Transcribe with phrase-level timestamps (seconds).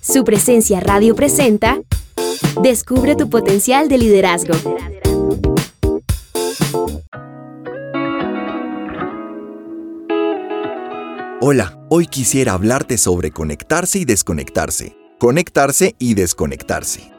[0.00, 1.80] Su presencia radio presenta
[2.62, 4.54] Descubre tu potencial de liderazgo.
[11.40, 14.96] Hola, hoy quisiera hablarte sobre conectarse y desconectarse.
[15.18, 17.10] Conectarse y desconectarse.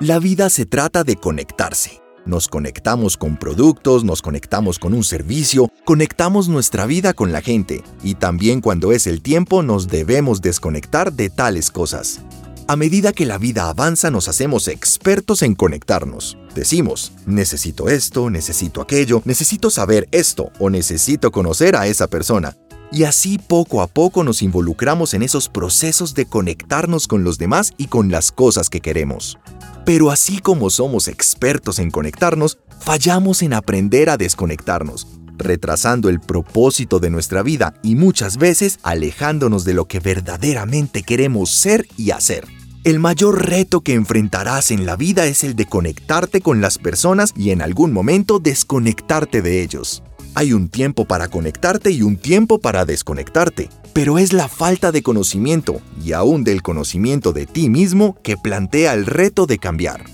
[0.00, 2.05] La vida se trata de conectarse.
[2.26, 7.84] Nos conectamos con productos, nos conectamos con un servicio, conectamos nuestra vida con la gente
[8.02, 12.20] y también cuando es el tiempo nos debemos desconectar de tales cosas.
[12.66, 16.36] A medida que la vida avanza nos hacemos expertos en conectarnos.
[16.52, 22.56] Decimos, necesito esto, necesito aquello, necesito saber esto o necesito conocer a esa persona.
[22.90, 27.72] Y así poco a poco nos involucramos en esos procesos de conectarnos con los demás
[27.76, 29.38] y con las cosas que queremos.
[29.86, 35.06] Pero así como somos expertos en conectarnos, fallamos en aprender a desconectarnos,
[35.38, 41.50] retrasando el propósito de nuestra vida y muchas veces alejándonos de lo que verdaderamente queremos
[41.52, 42.48] ser y hacer.
[42.82, 47.32] El mayor reto que enfrentarás en la vida es el de conectarte con las personas
[47.36, 50.02] y en algún momento desconectarte de ellos.
[50.36, 55.02] Hay un tiempo para conectarte y un tiempo para desconectarte pero es la falta de
[55.02, 60.04] conocimiento y aún del conocimiento de ti mismo que plantea el reto de cambiar.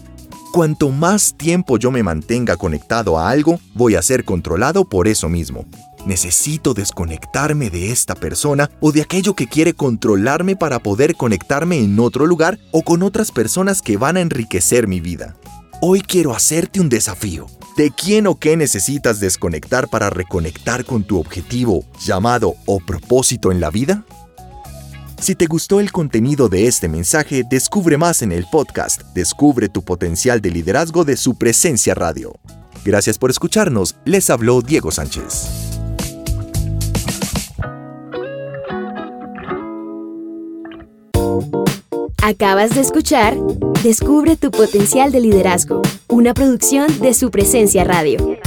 [0.52, 5.28] Cuanto más tiempo yo me mantenga conectado a algo, voy a ser controlado por eso
[5.28, 5.64] mismo.
[6.06, 11.98] Necesito desconectarme de esta persona o de aquello que quiere controlarme para poder conectarme en
[11.98, 15.34] otro lugar o con otras personas que van a enriquecer mi vida.
[15.84, 17.46] Hoy quiero hacerte un desafío.
[17.76, 23.58] ¿De quién o qué necesitas desconectar para reconectar con tu objetivo, llamado o propósito en
[23.58, 24.04] la vida?
[25.20, 29.82] Si te gustó el contenido de este mensaje, descubre más en el podcast Descubre tu
[29.82, 32.32] potencial de liderazgo de su presencia radio.
[32.84, 35.61] Gracias por escucharnos, les habló Diego Sánchez.
[42.24, 43.36] Acabas de escuchar
[43.82, 48.38] Descubre tu potencial de liderazgo, una producción de su presencia radio.